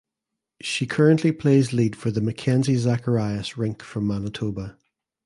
[0.61, 4.75] She currently plays lead for the Mackenzie Zacharias rink from Manitoba.